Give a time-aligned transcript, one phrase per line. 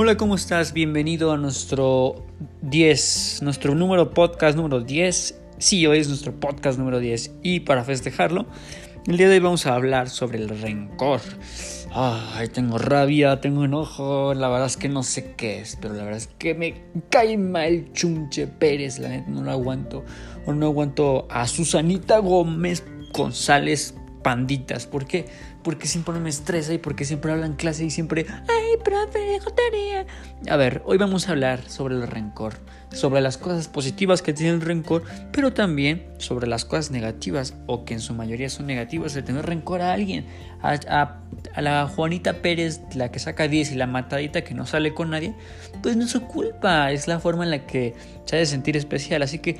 [0.00, 0.74] Hola, ¿cómo estás?
[0.74, 2.24] Bienvenido a nuestro
[2.62, 5.40] 10, nuestro número podcast número 10.
[5.58, 8.46] Sí, hoy es nuestro podcast número 10 y para festejarlo,
[9.08, 11.20] el día de hoy vamos a hablar sobre el rencor.
[11.90, 16.04] Ay, tengo rabia, tengo enojo, la verdad es que no sé qué es, pero la
[16.04, 16.80] verdad es que me
[17.10, 20.04] cae mal Chunche Pérez, la neta no lo aguanto.
[20.46, 24.86] O no aguanto a Susanita Gómez González Panditas.
[24.86, 25.26] ¿Por qué?
[25.62, 29.50] Porque siempre me estresa y porque siempre hablan clase y siempre, ay, profe, dejo.
[30.48, 32.54] A ver, hoy vamos a hablar sobre el rencor,
[32.92, 35.02] sobre las cosas positivas que tiene el rencor,
[35.32, 39.44] pero también sobre las cosas negativas, o que en su mayoría son negativas, de tener
[39.46, 40.26] rencor a alguien,
[40.62, 41.18] a,
[41.60, 45.34] la Juanita Pérez, la que saca 10 y la matadita que no sale con nadie,
[45.82, 47.94] pues no es su culpa, es la forma en la que
[48.24, 49.22] se ha de sentir especial.
[49.22, 49.58] Así que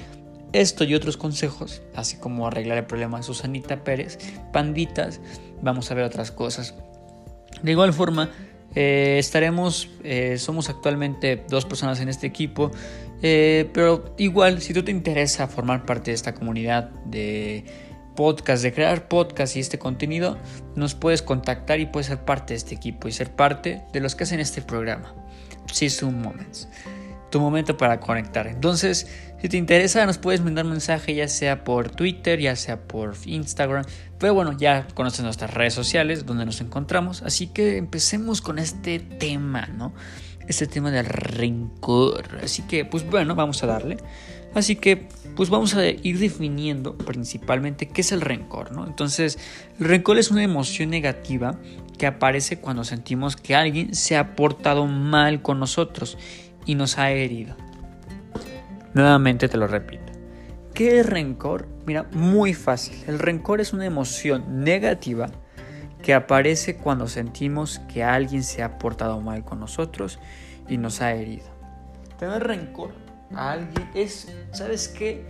[0.52, 4.18] esto y otros consejos, así como arreglar el problema de Susanita Pérez,
[4.52, 5.20] panditas,
[5.62, 6.74] vamos a ver otras cosas.
[7.62, 8.30] De igual forma,
[8.74, 12.70] eh, estaremos, eh, somos actualmente dos personas en este equipo,
[13.23, 17.65] eh, pero igual, si tú te interesa formar parte de esta comunidad de
[18.15, 20.38] podcast, de crear podcast y este contenido,
[20.76, 24.15] nos puedes contactar y puedes ser parte de este equipo y ser parte de los
[24.15, 25.15] que hacen este programa.
[26.02, 26.68] un Moments
[27.30, 28.46] tu momento para conectar.
[28.46, 29.07] Entonces,
[29.40, 33.15] si te interesa, nos puedes mandar un mensaje ya sea por Twitter, ya sea por
[33.24, 33.84] Instagram.
[34.18, 37.23] Pero bueno, ya conoces nuestras redes sociales donde nos encontramos.
[37.23, 39.93] Así que empecemos con este tema, ¿no?
[40.49, 42.40] Este tema del rencor.
[42.43, 43.99] Así que, pues bueno, vamos a darle.
[44.54, 48.87] Así que, pues vamos a ir definiendo principalmente qué es el rencor, ¿no?
[48.87, 49.38] Entonces,
[49.79, 51.60] el rencor es una emoción negativa
[51.99, 56.16] que aparece cuando sentimos que alguien se ha portado mal con nosotros
[56.69, 57.57] y nos ha herido.
[58.93, 60.13] Nuevamente te lo repito.
[60.74, 61.66] ¿Qué es rencor?
[61.87, 63.02] Mira, muy fácil.
[63.07, 65.31] El rencor es una emoción negativa
[66.03, 70.19] que aparece cuando sentimos que alguien se ha portado mal con nosotros
[70.69, 71.47] y nos ha herido.
[72.19, 72.93] Tener rencor
[73.34, 75.25] a alguien es, ¿sabes qué?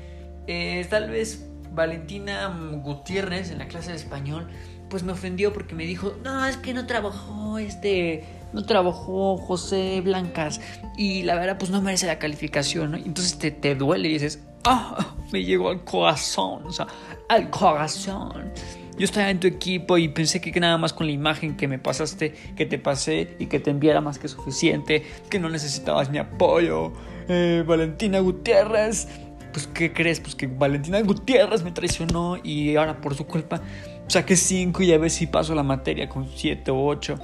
[0.48, 4.48] Eh, tal vez Valentina Gutiérrez en la clase de español,
[4.90, 10.00] pues me ofendió porque me dijo, no, es que no trabajó este no trabajó José
[10.00, 10.60] Blancas
[10.96, 12.96] y la verdad pues no merece la calificación, ¿no?
[12.96, 16.86] Entonces te, te duele y dices, ah, me llegó al corazón, o sea,
[17.28, 18.52] al corazón.
[18.98, 21.78] Yo estaba en tu equipo y pensé que nada más con la imagen que me
[21.78, 26.18] pasaste, que te pasé y que te enviara más que suficiente, que no necesitabas mi
[26.18, 26.92] apoyo.
[27.28, 29.06] Eh, Valentina Gutiérrez,
[29.52, 30.18] pues ¿qué crees?
[30.18, 33.60] Pues que Valentina Gutiérrez me traicionó y ahora por su culpa
[34.08, 37.18] saqué 5 y a ver si paso la materia con 7 o 8.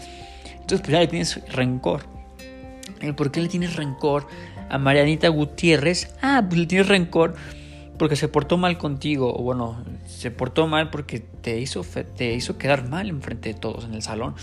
[0.64, 2.06] Entonces, pues ya le tienes rencor.
[3.18, 4.26] ¿Por qué le tienes rencor
[4.70, 6.14] a Marianita Gutiérrez?
[6.22, 7.34] Ah, pues le tienes rencor
[7.98, 9.34] porque se portó mal contigo.
[9.36, 11.84] O bueno, se portó mal porque te hizo,
[12.16, 14.36] te hizo quedar mal enfrente de todos en el salón.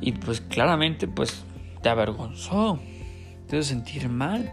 [0.00, 1.44] Y pues claramente, pues
[1.84, 2.80] te avergonzó.
[3.46, 4.52] Te hizo sentir mal.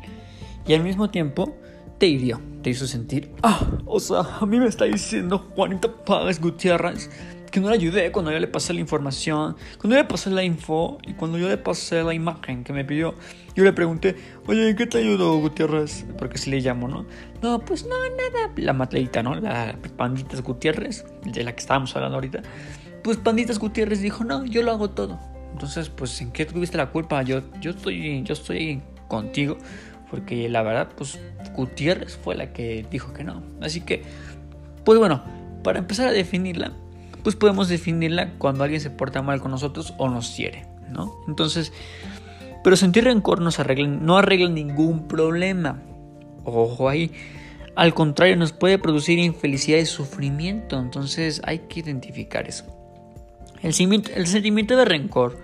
[0.67, 1.57] Y al mismo tiempo
[1.97, 2.40] te hirió.
[2.61, 7.09] Te hizo sentir, ah, o sea, a mí me está diciendo Juanita Páez Gutiérrez
[7.51, 10.44] que no le ayudé cuando yo le pasé la información, cuando yo le pasé la
[10.44, 13.13] info y cuando yo le pasé la imagen que me pidió.
[13.53, 14.16] Yo le pregunté,
[14.47, 16.06] oye, ¿en qué te ayudó Gutiérrez?
[16.17, 17.06] Porque si le llamo, ¿no?
[17.41, 18.53] No, pues no, nada.
[18.56, 19.35] La matleita, ¿no?
[19.35, 22.41] La Panditas Gutiérrez, de la que estábamos hablando ahorita.
[23.03, 25.19] Pues Panditas Gutiérrez dijo, no, yo lo hago todo.
[25.51, 27.22] Entonces, pues, ¿en qué tuviste la culpa?
[27.23, 29.57] Yo, yo, estoy, yo estoy contigo.
[30.09, 31.19] Porque la verdad, pues
[31.56, 33.44] Gutiérrez fue la que dijo que no.
[33.61, 34.03] Así que,
[34.85, 35.23] pues bueno,
[35.63, 36.73] para empezar a definirla,
[37.23, 41.15] pues podemos definirla cuando alguien se porta mal con nosotros o nos quiere, ¿no?
[41.27, 41.71] Entonces,
[42.63, 45.81] pero sentir rencor no arregla ningún problema.
[46.43, 47.11] Ojo ahí.
[47.75, 50.79] Al contrario, nos puede producir infelicidad y sufrimiento.
[50.79, 52.65] Entonces hay que identificar eso.
[53.61, 53.73] El,
[54.15, 55.37] el sentimiento de rencor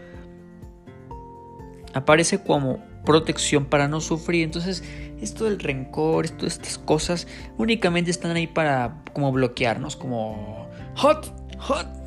[1.93, 4.43] aparece como protección para no sufrir.
[4.43, 4.83] Entonces,
[5.21, 7.27] esto del rencor, esto, estas cosas,
[7.57, 11.31] únicamente están ahí para como bloquearnos, como hot,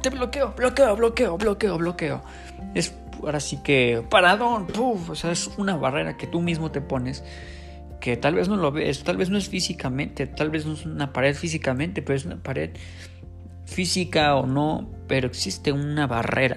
[0.03, 2.23] te bloqueo, bloqueo, bloqueo, bloqueo, bloqueo.
[2.75, 7.23] Es ahora sí que paradón, o sea, es una barrera que tú mismo te pones
[8.01, 10.87] que tal vez no lo ves, tal vez no es físicamente, tal vez no es
[10.87, 12.71] una pared físicamente, pero es una pared
[13.67, 16.57] física o no, pero existe una barrera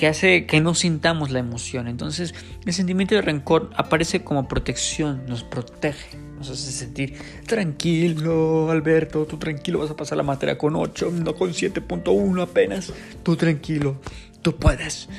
[0.00, 1.86] que hace que no sintamos la emoción.
[1.86, 7.16] Entonces, el sentimiento de rencor aparece como protección, nos protege nos hace sentir
[7.46, 12.94] tranquilo, Alberto, tú tranquilo, vas a pasar la materia con 8, no con 7.1 apenas,
[13.22, 14.00] tú tranquilo,
[14.40, 15.10] tú puedes.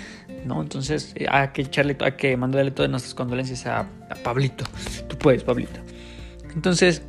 [0.47, 0.63] ¿No?
[0.63, 4.65] Entonces eh, hay que echarle, hay que mandarle todas nuestras condolencias a, a Pablito.
[5.07, 5.79] Tú puedes, Pablito.
[6.55, 7.03] Entonces,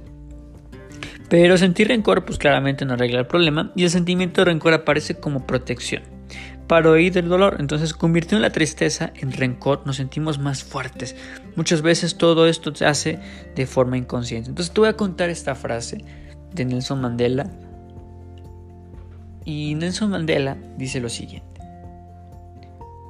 [1.30, 3.72] pero sentir rencor, pues claramente no arregla el problema.
[3.74, 6.11] Y el sentimiento de rencor aparece como protección
[6.72, 7.58] para oír el dolor.
[7.60, 11.14] Entonces, convirtiendo la tristeza en rencor, nos sentimos más fuertes.
[11.54, 13.18] Muchas veces todo esto se hace
[13.54, 14.48] de forma inconsciente.
[14.48, 16.02] Entonces, te voy a contar esta frase
[16.54, 17.50] de Nelson Mandela.
[19.44, 21.60] Y Nelson Mandela dice lo siguiente.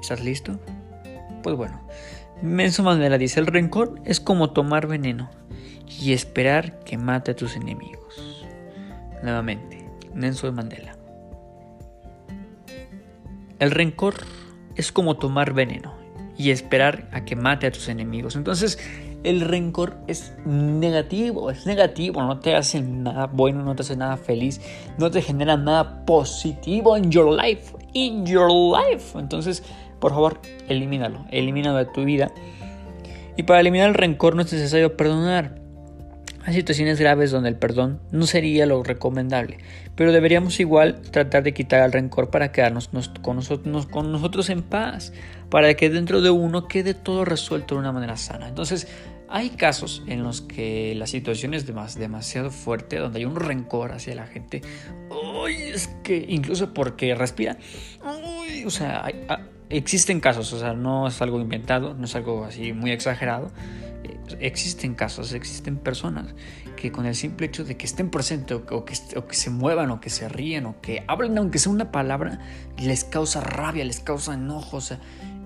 [0.01, 0.59] ¿Estás listo?
[1.45, 1.81] Pues bueno,
[2.43, 5.31] Nelson Mandela dice, el rencor es como tomar veneno
[5.87, 8.45] y esperar que mate a tus enemigos.
[9.23, 10.97] Nuevamente, Nelson Mandela.
[13.63, 14.15] El rencor
[14.75, 15.95] es como tomar veneno
[16.37, 18.35] y esperar a que mate a tus enemigos.
[18.35, 18.77] Entonces,
[19.23, 24.17] el rencor es negativo, es negativo, no te hace nada bueno, no te hace nada
[24.17, 24.61] feliz,
[24.99, 29.17] no te genera nada positivo en your life, in your life.
[29.17, 29.63] Entonces,
[30.01, 32.33] por favor, elimínalo, elimínalo de tu vida.
[33.37, 35.62] Y para eliminar el rencor no es necesario perdonar.
[36.45, 39.59] Hay situaciones graves donde el perdón no sería lo recomendable,
[39.95, 42.91] pero deberíamos igual tratar de quitar el rencor para quedarnos
[43.23, 45.13] con nosotros, con nosotros en paz,
[45.51, 48.49] para que dentro de uno quede todo resuelto de una manera sana.
[48.49, 48.89] Entonces,
[49.29, 54.17] hay casos en los que la situación es demasiado fuerte, donde hay un rencor hacia
[54.17, 54.63] la gente.
[55.11, 57.57] Uy, es que incluso porque respira.
[58.05, 62.45] Uy, o sea, ah, existen casos, o sea, no es algo inventado, no es algo
[62.45, 63.53] así muy exagerado
[64.41, 66.35] existen casos, existen personas
[66.77, 68.95] que con el simple hecho de que estén presentes o, que,
[69.35, 72.41] se muevan o que se ríen o que hablen aunque sea una palabra,
[72.79, 74.81] les causa rabia, les causa enojo,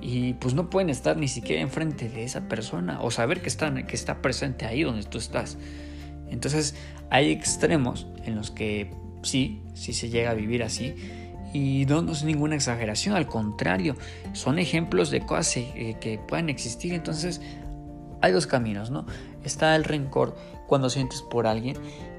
[0.00, 3.87] y pues no pueden estar ni siquiera enfrente de esa persona o saber que, están,
[3.87, 5.59] que está presente ahí donde tú estás.
[6.31, 6.75] Entonces
[7.11, 8.91] hay extremos en los que
[9.23, 10.94] sí, sí se llega a vivir así.
[11.52, 13.97] Y no, es ninguna exageración, al contrario,
[14.32, 16.93] son ejemplos de cosas eh, que pueden existir.
[16.93, 17.41] Entonces
[18.20, 19.06] hay dos caminos, ¿no?
[19.44, 20.36] Está el rencor
[20.66, 21.76] cuando sientes por alguien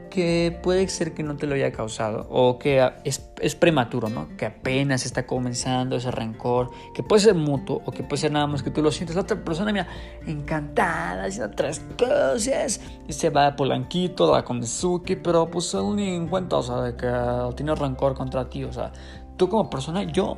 [0.10, 4.36] que puede ser que no te lo haya causado o que es, prematuro, ¿no?
[4.38, 8.48] Que apenas está comenzando ese rencor, que puede ser mutuo o que puede ser nada
[8.48, 9.16] más que tú lo sientes.
[9.16, 9.88] La otra persona, mira,
[10.26, 15.98] encantada, haciendo otras cosas, y se va de Polanquito, va con Suki, pero pues aún
[15.98, 18.92] ni en cuenta, o sea, que tiene rencor contra ti, o sea,
[19.36, 20.36] tú como persona, yo,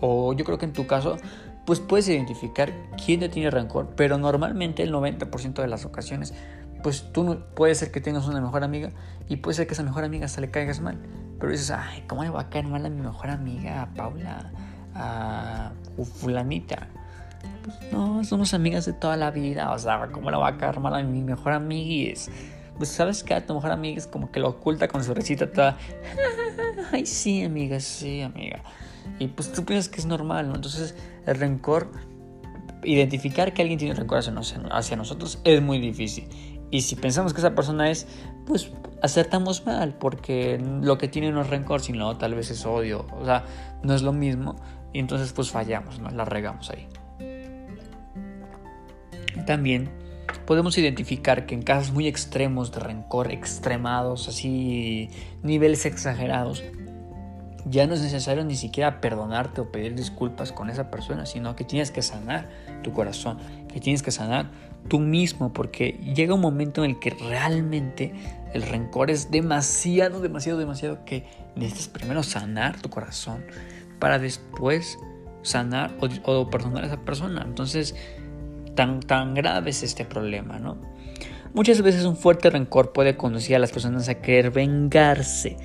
[0.00, 1.16] o yo creo que en tu caso,
[1.70, 2.72] pues puedes identificar
[3.06, 6.34] quién te tiene rencor, pero normalmente el 90% de las ocasiones,
[6.82, 8.90] pues tú no, puede ser que tengas una mejor amiga
[9.28, 10.98] y puede ser que esa mejor amiga se le caigas mal,
[11.38, 14.50] pero dices, ay, ¿cómo le va a caer mal a mi mejor amiga, a Paula,
[14.96, 15.70] a
[16.18, 16.88] fulanita?
[17.62, 20.80] Pues no, somos amigas de toda la vida, o sea, ¿cómo le va a caer
[20.80, 22.20] mal a mi mejor amiga?
[22.78, 25.52] pues sabes que a tu mejor amiga es como que lo oculta con su recita
[25.52, 25.78] toda,
[26.92, 28.60] ay, sí, amiga, sí, amiga.
[29.20, 30.56] Y pues tú piensas que es normal, ¿no?
[30.56, 30.94] Entonces
[31.26, 31.90] el rencor,
[32.82, 36.28] identificar que alguien tiene rencor hacia, nosotros es muy difícil.
[36.70, 38.06] Y si pensamos que esa persona es,
[38.46, 38.70] pues
[39.02, 43.06] acertamos mal, porque lo que tiene no es rencor, sino tal vez es odio.
[43.18, 43.44] O sea,
[43.82, 44.56] no es lo mismo.
[44.92, 46.10] Y entonces pues fallamos, ¿no?
[46.10, 46.86] La regamos ahí.
[49.46, 49.90] También
[50.46, 55.10] podemos identificar que en casos muy extremos de rencor, extremados, así
[55.42, 56.62] niveles exagerados,
[57.64, 61.64] ya no es necesario ni siquiera perdonarte o pedir disculpas con esa persona, sino que
[61.64, 62.48] tienes que sanar
[62.82, 64.50] tu corazón, que tienes que sanar
[64.88, 68.12] tú mismo, porque llega un momento en el que realmente
[68.54, 71.24] el rencor es demasiado, demasiado, demasiado que
[71.54, 73.44] necesitas primero sanar tu corazón
[73.98, 74.98] para después
[75.42, 75.92] sanar
[76.24, 77.42] o, perdonar a esa persona.
[77.44, 77.94] Entonces,
[78.74, 80.78] tan, tan grave es este problema, ¿no?
[81.54, 85.56] Muchas veces un fuerte rencor puede conducir a las personas a querer vengarse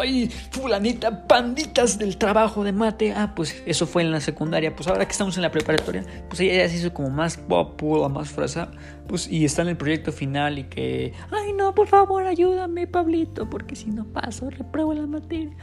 [0.00, 3.12] ay, fulanita, panditas del trabajo de mate.
[3.12, 4.74] Ah, pues eso fue en la secundaria.
[4.74, 8.10] Pues ahora que estamos en la preparatoria, pues ella ya se hizo como más popular,
[8.10, 8.70] más fresa.
[9.06, 13.48] Pues y está en el proyecto final y que, ay, no, por favor, ayúdame, Pablito,
[13.48, 15.56] porque si no paso, repruebo la materia.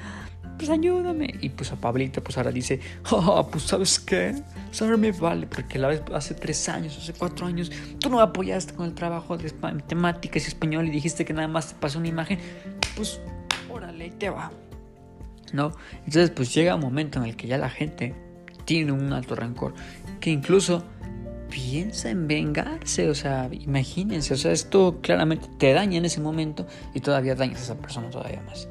[0.60, 1.34] Pues ayúdame.
[1.40, 4.36] Y pues a Pablito, pues ahora dice, oh, pues sabes qué,
[4.82, 8.24] ahora me vale, porque la vez hace tres años, hace cuatro años, tú no me
[8.24, 11.98] apoyaste con el trabajo de matemáticas y español y dijiste que nada más te pasó
[12.00, 12.40] una imagen.
[12.98, 13.22] Pues
[13.70, 14.52] órale, ahí te va.
[15.54, 15.72] ¿No?
[16.00, 18.14] Entonces, pues llega un momento en el que ya la gente
[18.66, 19.74] tiene un alto rencor,
[20.20, 20.84] que incluso
[21.50, 26.68] piensa en vengarse, o sea, imagínense, o sea, esto claramente te daña en ese momento
[26.94, 28.68] y todavía dañas a esa persona todavía más,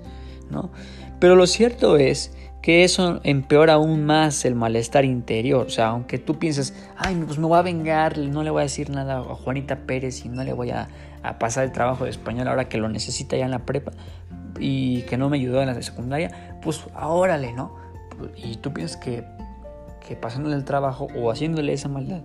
[0.51, 0.71] ¿no?
[1.19, 2.33] Pero lo cierto es
[2.63, 7.39] que eso empeora aún más el malestar interior, o sea, aunque tú pienses, ay, pues
[7.39, 10.43] me voy a vengar, no le voy a decir nada a Juanita Pérez y no
[10.45, 10.89] le voy a,
[11.39, 13.93] pasar el trabajo de español ahora que lo necesita ya en la prepa,
[14.59, 17.77] y que no me ayudó en la secundaria, pues órale, ¿no?
[18.37, 19.25] Y tú piensas que,
[20.07, 22.23] que pasándole el trabajo o haciéndole esa maldad,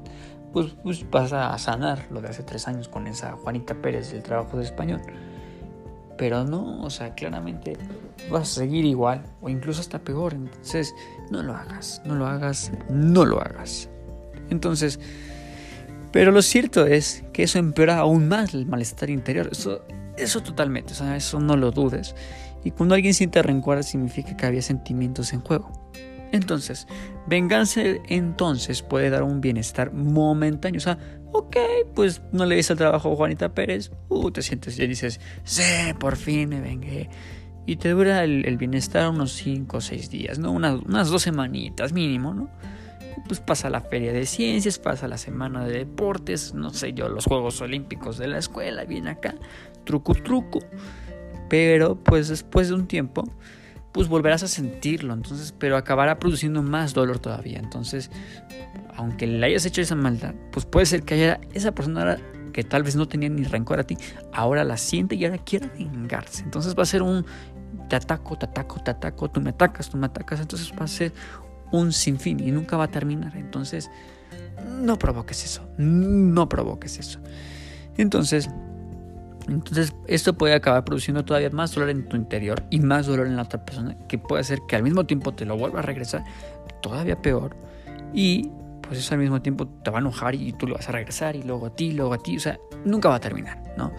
[0.52, 4.24] pues, pues vas a sanar lo de hace tres años con esa Juanita Pérez del
[4.24, 5.02] trabajo de español.
[6.18, 7.78] Pero no, o sea, claramente
[8.30, 10.34] vas a seguir igual o incluso hasta peor.
[10.34, 10.94] Entonces,
[11.32, 13.90] no lo hagas, no lo hagas, no lo hagas.
[14.50, 15.00] Entonces,
[16.12, 19.50] pero lo cierto es que eso empeora aún más el malestar interior.
[19.52, 19.82] Eso,
[20.16, 22.16] eso totalmente, o sea, eso no lo dudes.
[22.64, 25.72] Y cuando alguien siente rencor significa que había sentimientos en juego.
[26.32, 26.88] Entonces,
[27.28, 30.78] venganza entonces puede dar un bienestar momentáneo.
[30.78, 30.98] O sea,
[31.34, 31.58] ok,
[31.94, 35.64] pues no le dices el trabajo a Juanita Pérez, uh, te sientes y dices, sí,
[36.00, 37.10] por fin me vengué.
[37.66, 40.52] Y te dura el, bienestar unos 5 o 6 días, ¿no?
[40.52, 42.50] Unas, unas dos semanitas mínimo, ¿no?
[43.28, 47.26] Pues pasa la feria de ciencias, pasa la semana de deportes, no sé yo, los
[47.26, 49.36] Juegos Olímpicos de la escuela, viene acá,
[49.86, 50.60] truco, truco.
[51.50, 53.24] Pero pues después de un tiempo,
[53.94, 57.60] pues volverás a sentirlo, entonces, pero acabará produciendo más dolor todavía.
[57.60, 58.10] Entonces,
[58.96, 62.18] aunque le hayas hecho esa maldad, pues puede ser que haya esa persona
[62.52, 63.98] que tal vez no tenía ni rencor a ti,
[64.32, 66.44] ahora la siente y ahora quiere vengarse.
[66.44, 67.26] Entonces va a ser un
[67.88, 70.40] te ataco, te ataco, te ataco, tú me atacas, tú me atacas.
[70.40, 71.14] Entonces va a ser
[71.72, 73.36] un sinfín y nunca va a terminar.
[73.36, 73.90] Entonces,
[74.80, 77.20] no provoques eso, no provoques eso.
[77.98, 78.50] Entonces,
[79.48, 83.36] entonces, esto puede acabar produciendo todavía más dolor en tu interior y más dolor en
[83.36, 86.24] la otra persona, que puede hacer que al mismo tiempo te lo vuelva a regresar
[86.82, 87.56] todavía peor
[88.14, 88.50] y
[88.82, 91.36] pues eso al mismo tiempo te va a enojar y tú lo vas a regresar
[91.36, 93.92] y luego a ti, luego a ti, o sea, nunca va a terminar, ¿no?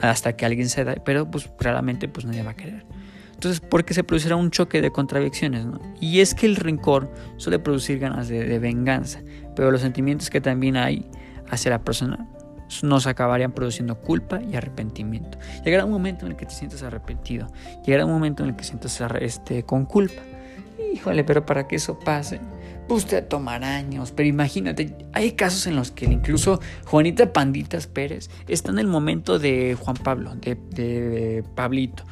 [0.00, 2.84] Hasta que alguien se da, pero pues claramente pues nadie va a querer.
[3.32, 5.80] Entonces, porque se producirá un choque de contradicciones, ¿no?
[6.00, 9.20] Y es que el rencor suele producir ganas de, de venganza,
[9.56, 11.08] pero los sentimientos que también hay
[11.50, 12.28] hacia la persona
[12.82, 15.38] nos acabarían produciendo culpa y arrepentimiento.
[15.64, 17.48] Llegará un momento en el que te sientas arrepentido,
[17.84, 20.22] llegará un momento en el que sientas este, con culpa.
[20.92, 22.40] Híjole, pero para que eso pase,
[22.88, 24.12] pues te tomará años.
[24.12, 29.38] Pero imagínate, hay casos en los que incluso Juanita Panditas Pérez está en el momento
[29.38, 32.04] de Juan Pablo, de, de Pablito.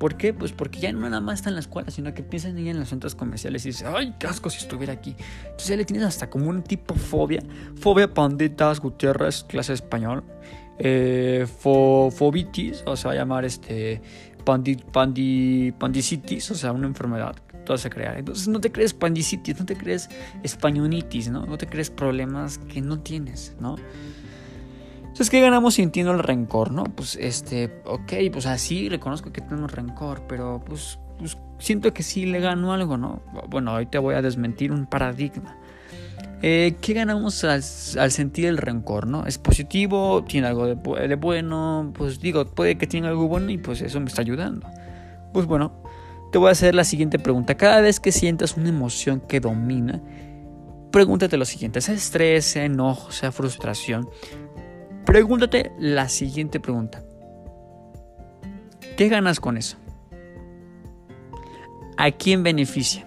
[0.00, 0.32] ¿Por qué?
[0.32, 2.70] Pues porque ya no nada más está en la escuela, sino que piensa en ella
[2.70, 5.14] en los centros comerciales y dice, ay, qué asco si estuviera aquí.
[5.44, 7.42] Entonces ya le tienes hasta como un tipo fobia.
[7.74, 10.24] Fobia panditas, Gutiérrez, clase español.
[10.78, 14.00] Eh, fobitis, o sea, va a llamar este
[14.42, 18.18] pandicitis, o sea, una enfermedad que toda se crea.
[18.18, 20.08] Entonces no te crees pandicitis, no te crees
[20.42, 21.44] españolitis, ¿no?
[21.44, 23.76] No te crees problemas que no tienes, ¿no?
[25.20, 26.84] Entonces, ¿qué ganamos sintiendo el rencor, no?
[26.84, 32.24] Pues, este, ok, pues así reconozco que tengo rencor, pero pues, pues, siento que sí
[32.24, 33.20] le gano algo, ¿no?
[33.50, 35.58] Bueno, hoy te voy a desmentir un paradigma.
[36.40, 39.26] Eh, ¿Qué ganamos al, sentir el rencor, no?
[39.26, 40.24] ¿Es positivo?
[40.26, 41.92] ¿Tiene algo de, de bueno?
[41.94, 44.70] Pues digo, puede que tenga algo bueno y pues eso me está ayudando.
[45.34, 45.82] Pues bueno,
[46.32, 47.58] te voy a hacer la siguiente pregunta.
[47.58, 50.00] Cada vez que sientas una emoción que domina,
[50.90, 54.08] pregúntate lo siguiente, sea estrés, sea enojo, sea frustración,
[55.10, 57.02] Pregúntate la siguiente pregunta.
[58.96, 59.76] ¿Qué ganas con eso?
[61.96, 63.04] ¿A quién beneficia?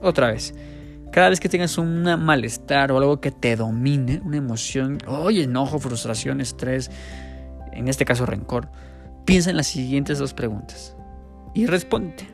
[0.00, 0.54] Otra vez,
[1.12, 5.78] cada vez que tengas un malestar o algo que te domine, una emoción, oye, enojo,
[5.78, 6.90] frustración, estrés,
[7.72, 8.70] en este caso rencor,
[9.26, 10.96] piensa en las siguientes dos preguntas
[11.52, 12.26] y responde.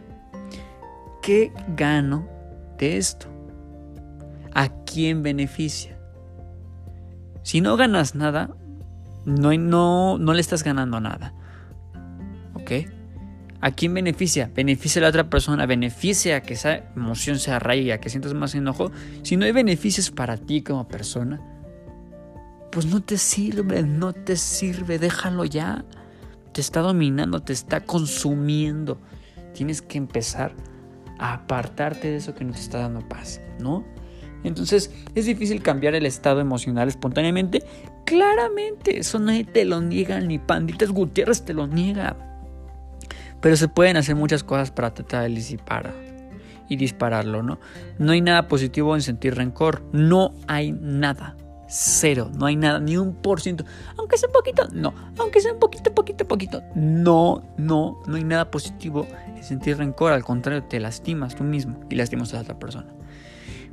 [1.23, 2.29] ¿Qué gano
[2.79, 3.27] de esto?
[4.55, 6.00] ¿A quién beneficia?
[7.51, 8.55] Si no ganas nada,
[9.25, 11.35] no, no, no le estás ganando nada.
[12.55, 12.87] ¿Ok?
[13.61, 14.53] ¿A quién beneficia?
[14.55, 18.35] Beneficia a la otra persona, beneficia a que esa emoción se arraigue, a que sientas
[18.35, 18.93] más enojo.
[19.25, 21.41] Si no hay beneficios para ti como persona,
[22.71, 25.85] pues no te sirve, no te sirve, déjalo ya.
[26.53, 29.01] Te está dominando, te está consumiendo.
[29.55, 30.55] Tienes que empezar
[31.19, 33.85] a apartarte de eso que no te está dando paz, ¿no?
[34.45, 37.63] Entonces, ¿es difícil cambiar el estado emocional espontáneamente?
[38.05, 42.17] Claramente, eso nadie te lo niega, ni Panditas Gutiérrez te lo niega.
[43.41, 45.93] Pero se pueden hacer muchas cosas para tratar de disipar
[46.69, 47.59] y dispararlo, ¿no?
[47.99, 51.37] No hay nada positivo en sentir rencor, no hay nada.
[51.73, 53.65] Cero, no hay nada, ni un por ciento.
[53.97, 54.93] Aunque sea un poquito, no.
[55.19, 56.63] Aunque sea un poquito, poquito, poquito.
[56.75, 59.07] No, no, no hay nada positivo
[59.37, 60.13] en sentir rencor.
[60.13, 62.93] Al contrario, te lastimas tú mismo y lastimas a la otra persona.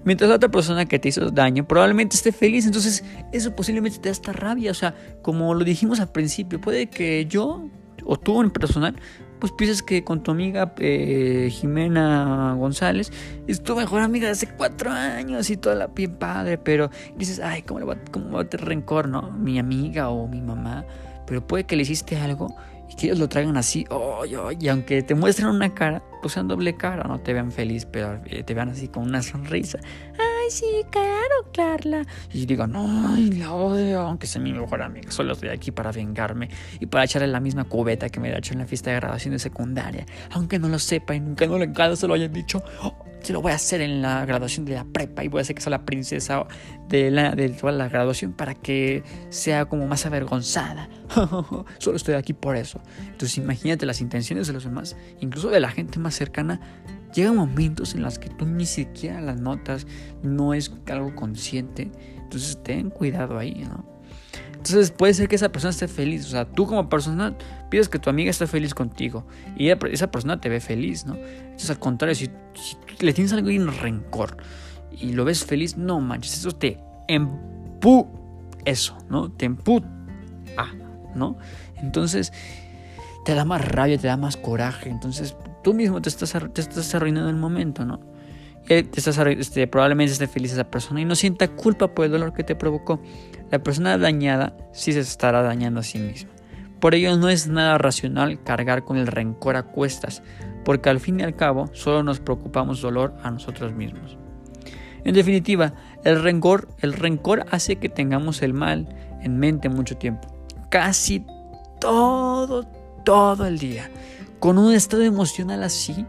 [0.06, 4.10] Mientras la otra persona que te hizo daño probablemente esté feliz, entonces eso posiblemente te
[4.10, 4.72] da esta rabia.
[4.72, 7.70] O sea, como lo dijimos al principio, puede que yo
[8.06, 8.96] o tú en personal
[9.40, 13.12] pues piensas que con tu amiga eh, Jimena González
[13.48, 17.40] es tu mejor amiga de hace cuatro años y toda la bien padre, pero dices,
[17.40, 19.32] ay, ¿cómo, le va, cómo va a tener rencor, no?
[19.32, 20.86] Mi amiga o mi mamá,
[21.26, 22.56] pero puede que le hiciste algo
[22.90, 26.76] y que ellos lo traigan así, oh, y aunque te muestren una cara, sean doble
[26.76, 29.80] cara, no te vean feliz, pero eh, te vean así con una sonrisa.
[30.14, 32.06] Ay, ay, sí, claro, Carla.
[32.34, 35.12] Y digo, no, la odio, aunque sea mi mejor amiga.
[35.12, 38.54] Solo estoy aquí para vengarme y para echarle la misma cubeta que me ha hecho
[38.54, 40.06] en la fiesta de graduación de secundaria.
[40.32, 42.64] Aunque no lo sepa y nunca no le encanta se lo hayan dicho,
[43.22, 45.56] se lo voy a hacer en la graduación de la prepa y voy a hacer
[45.56, 46.46] que sea la princesa
[46.88, 50.90] de, la, de toda la graduación para que sea como más avergonzada.
[51.80, 52.82] Solo estoy aquí por eso.
[53.00, 56.60] Entonces imagínate las intenciones de los demás, incluso de la gente más cercana.
[57.14, 59.88] Llegan momentos en los que tú ni siquiera las notas,
[60.24, 61.92] no es algo consciente.
[62.18, 63.97] Entonces ten cuidado ahí, ¿no?
[64.70, 66.26] Entonces puede ser que esa persona esté feliz.
[66.26, 67.36] O sea, tú como persona
[67.70, 69.26] pides que tu amiga esté feliz contigo.
[69.58, 71.16] Y esa persona te ve feliz, ¿no?
[71.16, 72.30] Entonces al contrario, si,
[73.00, 74.38] le tienes algo en rencor
[74.92, 78.08] y lo ves feliz, no manches, eso te empu...
[78.66, 79.32] Eso, ¿no?
[79.32, 79.82] Te empu...
[80.58, 80.74] Ah,
[81.16, 81.38] ¿no?
[81.78, 82.34] Entonces
[83.24, 84.90] te da más rabia, te da más coraje.
[84.90, 88.00] Entonces tú mismo te estás, te estás arruinando el momento, ¿no?
[88.70, 92.44] Estás, este, probablemente esté feliz esa persona y no sienta culpa por el dolor que
[92.44, 93.02] te provocó.
[93.52, 96.32] La persona dañada sí se estará dañando a sí misma.
[96.80, 100.22] Por ello no es nada racional cargar con el rencor a cuestas,
[100.64, 104.18] porque al fin y al cabo solo nos preocupamos dolor a nosotros mismos.
[105.04, 108.88] En definitiva, el rencor, el rencor hace que tengamos el mal
[109.22, 110.28] en mente mucho tiempo,
[110.70, 111.26] casi
[111.80, 112.64] todo,
[113.06, 113.90] todo el día.
[114.40, 116.06] Con un estado emocional así,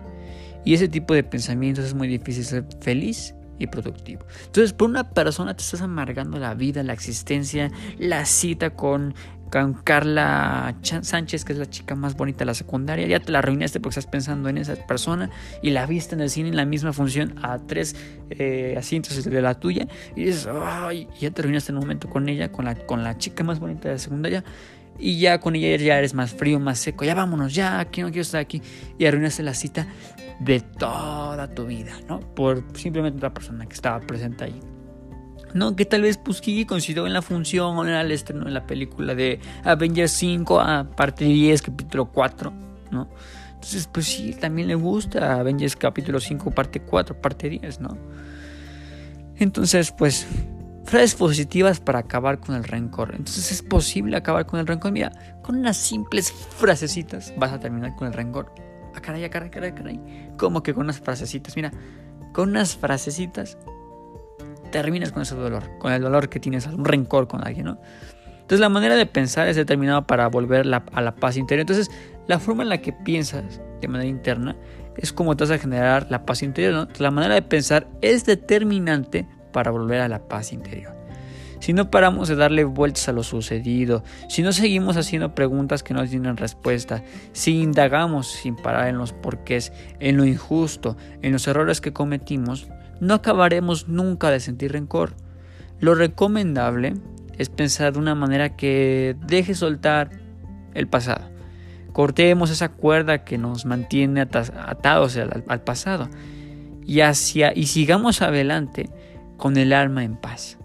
[0.68, 4.26] y ese tipo de pensamientos es muy difícil ser feliz y productivo.
[4.44, 9.14] Entonces, por una persona te estás amargando la vida, la existencia, la cita con,
[9.82, 13.06] Carla Sánchez, que es la chica más bonita de la secundaria.
[13.06, 15.30] Ya te la arruinaste porque estás pensando en esa persona
[15.62, 17.96] y la viste en el cine en la misma función a tres
[18.28, 19.88] eh, asientos de la tuya.
[20.14, 23.16] Y dices, ay, ya te arruinaste en un momento con ella, con la, con la
[23.16, 24.44] chica más bonita de la secundaria
[24.98, 28.08] y ya con ella ya eres más frío, más seco, ya vámonos, ya, aquí no
[28.08, 28.62] quiero estar aquí
[28.98, 29.86] y arruinaste la cita
[30.40, 32.20] de toda tu vida, ¿no?
[32.20, 34.60] Por simplemente otra persona que estaba presente ahí.
[35.54, 38.66] No, que tal vez Puskigi consideró en la función o en el estreno de la
[38.66, 42.52] película de Avengers 5 a parte 10, capítulo 4,
[42.90, 43.08] ¿no?
[43.54, 47.96] Entonces, pues sí, también le gusta Avengers capítulo 5, parte 4, parte 10, ¿no?
[49.36, 50.26] Entonces, pues
[50.88, 53.10] frases positivas para acabar con el rencor.
[53.10, 54.92] Entonces es posible acabar con el rencor.
[54.92, 58.52] Mira, con unas simples frasecitas vas a terminar con el rencor.
[58.94, 60.00] Ah, caray, ah, caray, caray, caray.
[60.36, 61.56] ¿Cómo que con unas frasecitas?
[61.56, 61.72] Mira,
[62.32, 63.58] con unas frasecitas
[64.70, 67.80] terminas con ese dolor, con el dolor que tienes, un rencor con alguien, ¿no?
[68.32, 71.60] Entonces la manera de pensar es determinada para volver a la paz interior.
[71.60, 71.90] Entonces
[72.26, 74.56] la forma en la que piensas de manera interna
[74.96, 76.72] es como te vas a generar la paz interior.
[76.72, 76.88] ¿no?
[76.98, 80.98] La manera de pensar es determinante para volver a la paz interior.
[81.60, 85.92] Si no paramos de darle vueltas a lo sucedido, si no seguimos haciendo preguntas que
[85.92, 91.48] no tienen respuesta, si indagamos sin parar en los porqués, en lo injusto, en los
[91.48, 92.68] errores que cometimos,
[93.00, 95.14] no acabaremos nunca de sentir rencor.
[95.80, 96.94] Lo recomendable
[97.38, 100.10] es pensar de una manera que deje soltar
[100.74, 101.28] el pasado.
[101.92, 106.08] Cortemos esa cuerda que nos mantiene atados al, pasado
[106.86, 108.88] y, hacia, y sigamos adelante
[109.38, 110.58] con el alma en paz.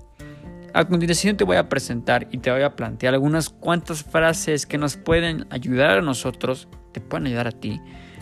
[0.74, 4.78] A continuación te voy a presentar y te voy a plantear algunas cuantas frases que
[4.78, 7.80] nos pueden ayudar a nosotros, te pueden ayudar a ti,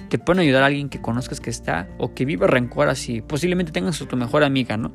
[0.09, 3.21] te pueden ayudar a alguien que conozcas que está o que vive rencor así.
[3.21, 4.91] Posiblemente tengas a tu mejor amiga, ¿no?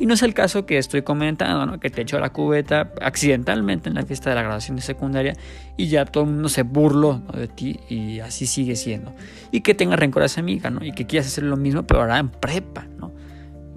[0.00, 1.78] Y no es el caso que estoy comentando, ¿no?
[1.78, 5.34] Que te echó la cubeta accidentalmente en la fiesta de la graduación de secundaria
[5.76, 9.14] y ya todo el mundo se burló de ti y así sigue siendo.
[9.52, 10.84] Y que tengas rencor a esa amiga, ¿no?
[10.84, 13.12] Y que quieras hacer lo mismo, pero ahora en prepa, ¿no?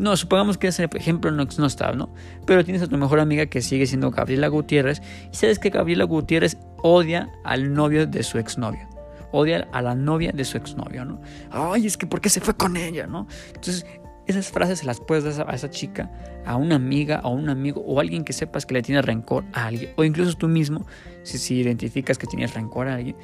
[0.02, 2.12] No, supongamos que ese ejemplo no, no está, ¿no?
[2.48, 5.00] Pero tienes a tu mejor amiga que sigue siendo Gabriela Gutiérrez
[5.32, 8.90] y sabes que Gabriela Gutiérrez odia al novio de su exnovio.
[9.32, 11.22] Odia a la novia de su exnovio, ¿no?
[11.52, 13.28] Ay, es que ¿por qué se fue con ella, no?
[13.50, 13.86] Entonces,
[14.26, 16.10] esas frases se las puedes dar a esa chica,
[16.48, 19.44] a una amiga, a un amigo o a alguien que sepas que le tiene rencor
[19.54, 20.88] a alguien, o incluso tú mismo,
[21.22, 23.16] si, si identificas que tienes rencor a alguien,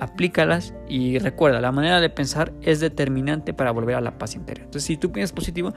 [0.00, 4.64] aplícalas y recuerda, la manera de pensar es determinante para volver a la paz interior.
[4.64, 5.74] Entonces, si tú piensas positivo,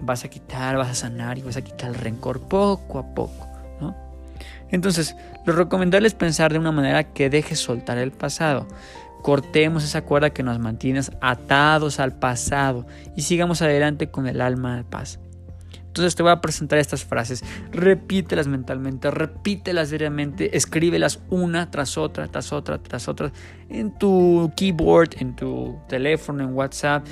[0.00, 3.46] vas a quitar, vas a sanar y vas a quitar el rencor poco a poco,
[3.80, 3.96] ¿no?
[4.70, 8.66] Entonces, lo recomendable es pensar de una manera que deje soltar el pasado.
[9.22, 12.86] Cortemos esa cuerda que nos mantiene atados al pasado
[13.16, 15.18] y sigamos adelante con el alma de paz.
[15.90, 22.28] Entonces te voy a presentar estas frases, repítelas mentalmente, repítelas diariamente, escríbelas una tras otra,
[22.28, 23.32] tras otra, tras otra,
[23.68, 27.04] en tu keyboard, en tu teléfono, en WhatsApp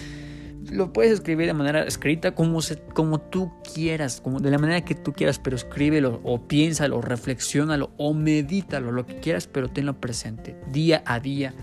[0.70, 2.60] lo puedes escribir de manera escrita como,
[2.94, 7.90] como tú quieras, como de la manera que tú quieras, pero escríbelo o piénsalo, reflexiónalo
[7.96, 11.54] o medítalo, lo que quieras, pero tenlo presente día a día,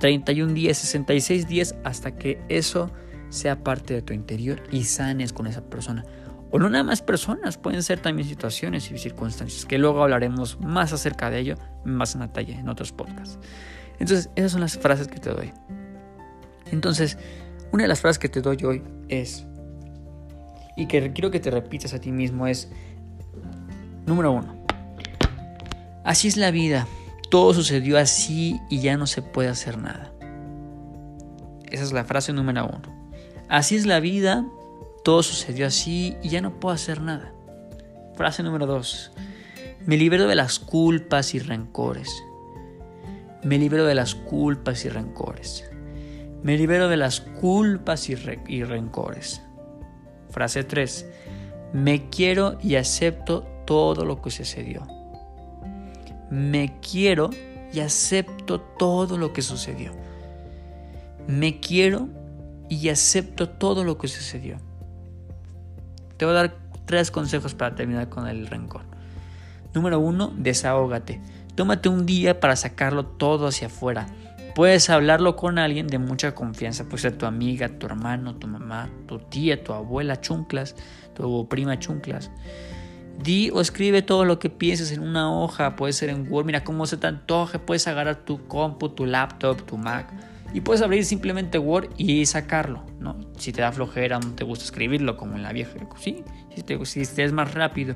[0.00, 2.90] 31 días, 66 días, hasta que eso
[3.28, 6.04] sea parte de tu interior y sanes con esa persona.
[6.50, 10.92] O no nada más personas, pueden ser también situaciones y circunstancias, que luego hablaremos más
[10.92, 13.38] acerca de ello, más en detalle en otros podcasts.
[13.98, 15.52] Entonces, esas son las frases que te doy.
[16.70, 17.18] Entonces,
[17.72, 19.44] una de las frases que te doy hoy es,
[20.76, 22.70] y que quiero que te repitas a ti mismo, es,
[24.06, 24.64] número uno,
[26.04, 26.86] así es la vida,
[27.30, 30.12] todo sucedió así y ya no se puede hacer nada.
[31.70, 33.12] Esa es la frase número uno.
[33.48, 34.46] Así es la vida,
[35.04, 37.32] todo sucedió así y ya no puedo hacer nada.
[38.14, 39.12] Frase número dos.
[39.86, 42.10] Me libero de las culpas y rencores.
[43.42, 45.67] Me libero de las culpas y rencores.
[46.42, 48.14] Me libero de las culpas y,
[48.64, 49.42] rencores.
[50.30, 51.06] Frase 3.
[51.72, 54.86] Me quiero y acepto todo lo que sucedió.
[56.30, 57.30] Me quiero
[57.72, 59.92] y acepto todo lo que sucedió.
[61.26, 62.08] Me quiero
[62.68, 64.58] y acepto todo lo que sucedió.
[66.16, 68.82] Te voy a dar tres consejos para terminar con el rencor.
[69.74, 71.20] Número uno, desahógate.
[71.54, 74.06] Tómate un día para sacarlo todo hacia afuera.
[74.58, 78.90] Puedes hablarlo con alguien de mucha confianza, puede ser tu amiga, tu hermano, tu mamá,
[79.06, 80.74] tu tía, tu abuela chunclas,
[81.14, 82.32] tu prima chunclas.
[83.22, 86.44] Di o escribe todo lo que pienses en una hoja, puede ser en Word.
[86.44, 90.12] Mira cómo se te antoje, puedes agarrar tu compu, tu laptop, tu Mac
[90.52, 93.16] y puedes abrir simplemente Word y sacarlo, ¿no?
[93.36, 96.84] Si te da flojera, no te gusta escribirlo como en la vieja, sí, si te,
[96.84, 97.94] si es más rápido,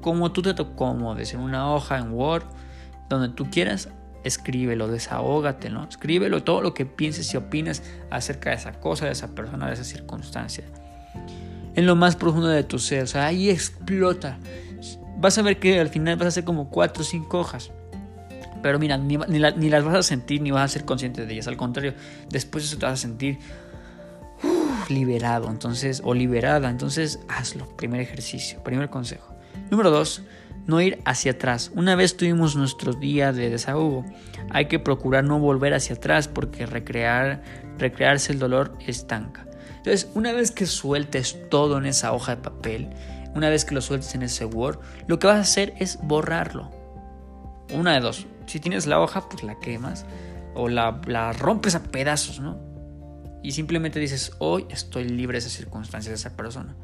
[0.00, 2.44] como tú te acomodes en una hoja en Word,
[3.10, 3.90] donde tú quieras,
[4.24, 5.88] escríbelo, desahógate, ¿no?
[5.88, 9.74] Escríbelo todo lo que pienses y opines acerca de esa cosa, de esa persona, de
[9.74, 10.64] esa circunstancia.
[11.74, 14.38] En lo más profundo de tu ser, o sea, ahí explota.
[15.18, 17.70] Vas a ver que al final vas a hacer como cuatro o cinco hojas
[18.62, 21.48] pero mira, ni, las vas a sentir ni vas a ser consciente de ellas.
[21.48, 21.94] Al contrario,
[22.30, 23.38] después de eso te vas a sentir
[24.88, 26.70] liberado, entonces, o liberada.
[26.70, 27.76] Entonces, hazlo.
[27.76, 29.34] Primer ejercicio, primer consejo.
[29.70, 30.22] Número dos,
[30.66, 31.72] no ir hacia atrás.
[31.74, 34.04] Una vez tuvimos nuestro día de desahogo,
[34.50, 37.42] hay que procurar no volver hacia atrás porque recrear,
[37.78, 39.46] recrearse el dolor estanca.
[39.76, 42.90] Entonces, una vez que sueltes todo en esa hoja de papel,
[43.34, 46.70] una vez que lo sueltes en ese Word, lo que vas a hacer es borrarlo.
[47.72, 50.04] Una de dos, si tienes la hoja, pues la quemas
[50.54, 52.58] o la, rompes a pedazos, ¿no?
[53.42, 56.76] Y simplemente dices, hoy estoy libre de esa circunstancia, de esa persona.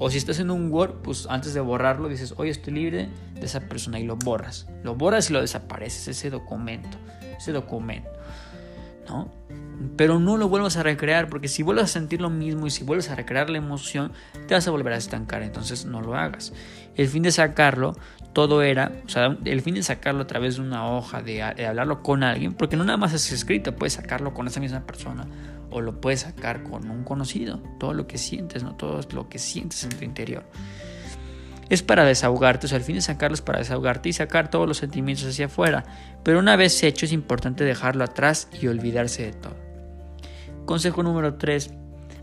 [0.00, 3.44] O si estás en un Word, pues antes de borrarlo dices, hoy estoy libre de
[3.44, 4.68] esa persona y lo borras.
[4.84, 6.96] Lo borras y lo desapareces, ese documento,
[7.36, 8.08] ese documento,
[9.08, 9.28] ¿no?
[9.96, 12.84] Pero no lo vuelvas a recrear, porque si vuelves a sentir lo mismo y si
[12.84, 14.12] vuelves a recrear la emoción,
[14.46, 16.52] te vas a volver a estancar, entonces no lo hagas.
[16.94, 17.96] El fin de sacarlo,
[18.32, 22.04] todo era, o sea, el fin de sacarlo a través de una hoja, de, hablarlo
[22.04, 25.26] con alguien, porque no nada más es escrito, puedes sacarlo con esa misma persona
[25.70, 29.38] o lo puedes sacar con un conocido, todo lo que sientes, no todo lo que
[29.38, 30.44] sientes en tu interior.
[31.68, 34.66] Es para desahogarte, o sea, el fin de sacarlo es para desahogarte y sacar todos
[34.66, 35.84] los sentimientos hacia afuera,
[36.22, 39.56] pero una vez hecho es importante dejarlo atrás y olvidarse de todo.
[40.64, 41.70] Consejo número 3.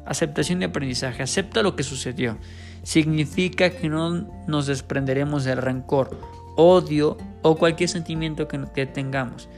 [0.06, 1.24] Aceptación de aprendizaje.
[1.24, 2.38] Acepta lo que sucedió.
[2.84, 6.20] Significa que no nos desprenderemos del rencor,
[6.56, 9.50] odio o cualquier sentimiento que tengamos.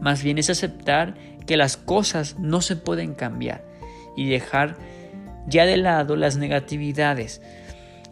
[0.00, 1.14] Más bien es aceptar
[1.46, 3.64] que las cosas no se pueden cambiar
[4.16, 4.76] y dejar
[5.46, 7.40] ya de lado las negatividades.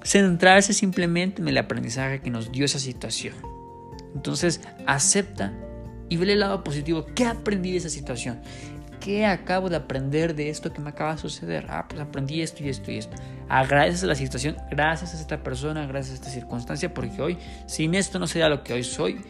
[0.02, 3.34] Centrarse simplemente en el aprendizaje que nos dio esa situación.
[4.14, 5.52] Entonces, acepta
[6.08, 7.06] y ve el lado positivo.
[7.14, 8.40] ¿Qué aprendí de esa situación?
[9.00, 11.66] ¿Qué acabo de aprender de esto que me acaba de suceder?
[11.68, 13.16] Ah, pues aprendí esto y esto y esto.
[13.48, 18.18] Agradeces la situación, gracias a esta persona, gracias a esta circunstancia, porque hoy sin esto
[18.18, 19.20] no sería lo que hoy soy.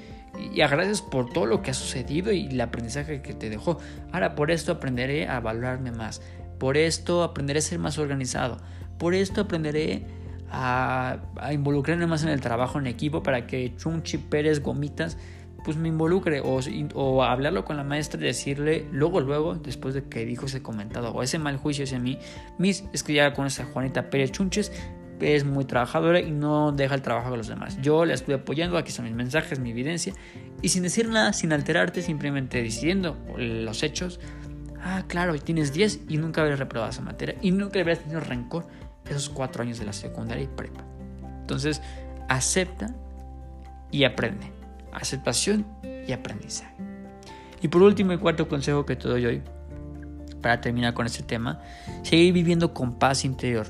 [0.52, 3.78] Y agradeces por todo lo que ha sucedido y el aprendizaje que te dejó.
[4.12, 6.20] Ahora por esto aprenderé a valorarme más.
[6.58, 8.58] Por esto aprenderé a ser más organizado.
[8.98, 10.06] Por esto aprenderé
[10.50, 15.16] a, a involucrarme más en el trabajo en equipo para que Chunchi Pérez Gomitas
[15.64, 16.60] pues me involucre o,
[16.94, 21.12] o, hablarlo con la maestra y decirle luego, luego, después de que dijo ese comentado
[21.12, 22.18] o ese mal juicio hacia mí,
[22.58, 24.72] mis, es que ya con esa Juanita Pérez Chunches
[25.20, 27.78] es muy trabajadora y no deja el trabajo a los demás.
[27.80, 30.14] Yo la estoy apoyando, aquí son mis mensajes, mi evidencia,
[30.62, 34.20] y sin decir nada, sin alterarte, simplemente diciendo los hechos,
[34.82, 38.66] ah, claro, tienes 10 y nunca habrías reprobado esa materia y nunca habrías tenido rencor
[39.08, 40.84] esos cuatro años de la secundaria y prepa.
[41.40, 41.80] Entonces,
[42.28, 42.94] acepta
[43.90, 44.58] y aprende
[44.92, 45.66] aceptación
[46.06, 46.74] y aprendizaje.
[47.60, 49.42] Y por último, el cuarto consejo que te doy hoy,
[50.40, 51.60] para terminar con este tema,
[52.02, 53.66] seguir viviendo con paz interior.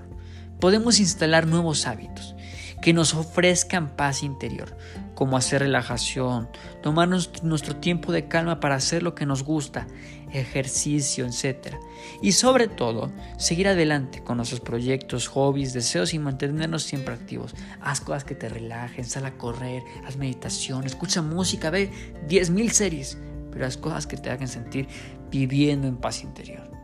[0.60, 2.34] Podemos instalar nuevos hábitos
[2.80, 4.76] que nos ofrezcan paz interior,
[5.14, 6.48] como hacer relajación,
[6.82, 9.86] tomarnos nuestro tiempo de calma para hacer lo que nos gusta.
[10.30, 11.74] ejercicio, etc.
[12.20, 17.54] Y sobre todo, seguir adelante con nuestros proyectos, hobbies, deseos y mantenernos siempre activos.
[17.80, 21.90] Haz cosas que te relajen, sal a correr, haz meditación, escucha música, ve
[22.28, 23.18] 10.000 series,
[23.50, 24.86] pero haz cosas que te hagan sentir
[25.30, 26.77] viviendo en paz interior.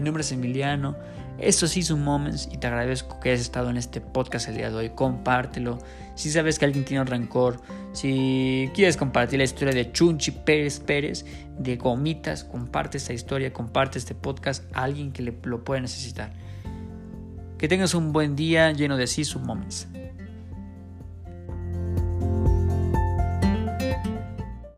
[0.00, 0.96] Mi nombre es Emiliano.
[1.38, 4.70] Esto sí son Moments y te agradezco que hayas estado en este podcast el día
[4.70, 4.90] de hoy.
[4.94, 5.76] Compártelo.
[6.14, 7.60] Si sabes que alguien tiene un rencor,
[7.92, 11.26] si quieres compartir la historia de Chunchi Pérez Pérez,
[11.58, 16.32] de Gomitas, comparte esta historia, comparte este podcast a alguien que le, lo pueda necesitar.
[17.58, 19.86] Que tengas un buen día lleno de sí Moments.